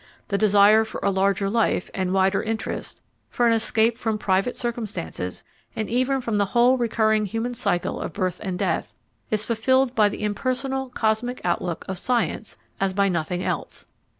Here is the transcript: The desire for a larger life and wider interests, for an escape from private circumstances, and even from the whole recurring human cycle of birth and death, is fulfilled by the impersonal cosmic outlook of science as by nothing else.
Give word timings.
The 0.29 0.37
desire 0.39 0.83
for 0.83 0.99
a 1.03 1.11
larger 1.11 1.47
life 1.47 1.91
and 1.93 2.11
wider 2.11 2.41
interests, 2.41 3.03
for 3.29 3.45
an 3.45 3.53
escape 3.53 3.99
from 3.99 4.17
private 4.17 4.57
circumstances, 4.57 5.43
and 5.75 5.87
even 5.87 6.21
from 6.21 6.39
the 6.39 6.45
whole 6.57 6.75
recurring 6.75 7.27
human 7.27 7.53
cycle 7.53 7.99
of 8.01 8.11
birth 8.13 8.39
and 8.41 8.57
death, 8.57 8.95
is 9.29 9.45
fulfilled 9.45 9.93
by 9.93 10.09
the 10.09 10.23
impersonal 10.23 10.89
cosmic 10.89 11.39
outlook 11.43 11.85
of 11.87 11.99
science 11.99 12.57
as 12.79 12.93
by 12.93 13.09
nothing 13.09 13.43
else. 13.43 13.85